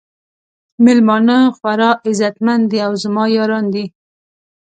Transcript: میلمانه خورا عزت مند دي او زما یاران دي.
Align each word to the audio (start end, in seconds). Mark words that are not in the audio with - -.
میلمانه 0.83 1.39
خورا 1.57 1.91
عزت 2.07 2.35
مند 2.45 2.63
دي 2.71 2.79
او 2.85 2.93
زما 3.03 3.23
یاران 3.35 3.65
دي. 3.73 3.85